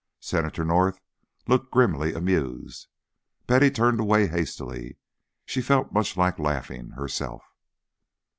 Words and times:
Senator 0.19 0.65
North 0.65 0.99
looked 1.47 1.69
grimly 1.69 2.11
amused. 2.11 2.87
Betty 3.45 3.69
turned 3.69 3.99
away 3.99 4.25
hastily. 4.25 4.97
She 5.45 5.61
felt 5.61 5.93
much 5.93 6.17
like 6.17 6.39
laughing, 6.39 6.93
herself. 6.97 7.43